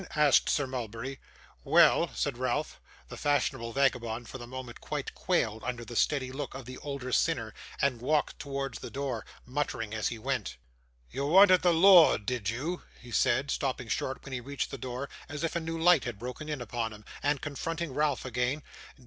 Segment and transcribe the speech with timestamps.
[0.15, 1.19] asked Sir Mulberry.
[1.63, 2.81] 'Well,' said Ralph.
[3.09, 7.11] The fashionable vagabond for the moment quite quailed under the steady look of the older
[7.11, 10.57] sinner, and walked towards the door, muttering as he went.
[11.11, 15.07] 'You wanted the lord, did you?' he said, stopping short when he reached the door,
[15.29, 18.63] as if a new light had broken in upon him, and confronting Ralph again.